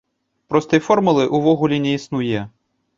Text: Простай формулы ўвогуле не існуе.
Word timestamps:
Простай 0.53 0.81
формулы 0.87 1.27
ўвогуле 1.37 1.81
не 1.87 1.97
існуе. 2.01 2.39